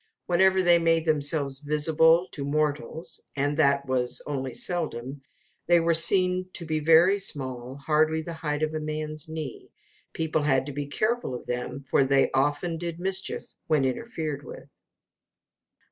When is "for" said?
11.83-12.03